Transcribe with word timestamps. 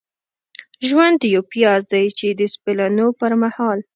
ژوند 0.87 1.19
یو 1.35 1.41
پیاز 1.53 1.83
دی 1.93 2.05
چې 2.17 2.27
د 2.39 2.41
سپینولو 2.53 3.07
پرمهال. 3.19 3.79